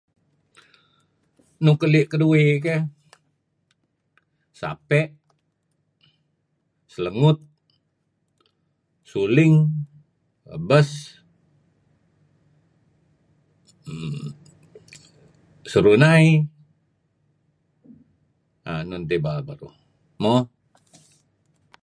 [1.63, 2.83] Nuk keli' keduih keyh
[4.59, 5.11] ,sapey,'
[6.91, 7.43] selengut'
[9.09, 9.55] suling,
[10.57, 10.89] ebes,
[13.87, 14.27] mmm...
[15.71, 16.25] serunai,
[18.69, 18.81] err...
[18.83, 19.75] enun tibal beruh...
[20.21, 20.35] mo.